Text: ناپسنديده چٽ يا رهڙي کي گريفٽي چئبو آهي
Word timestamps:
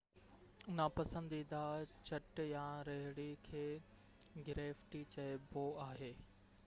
ناپسنديده 0.77 1.59
چٽ 2.09 2.41
يا 2.53 2.65
رهڙي 2.89 3.29
کي 3.51 3.65
گريفٽي 4.49 5.03
چئبو 5.17 5.69
آهي 5.91 6.11